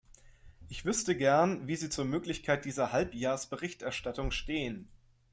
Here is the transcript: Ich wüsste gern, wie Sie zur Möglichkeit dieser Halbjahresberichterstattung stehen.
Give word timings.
Ich 0.67 0.83
wüsste 0.83 1.15
gern, 1.15 1.67
wie 1.67 1.75
Sie 1.75 1.87
zur 1.91 2.05
Möglichkeit 2.05 2.65
dieser 2.65 2.91
Halbjahresberichterstattung 2.91 4.31
stehen. 4.31 4.89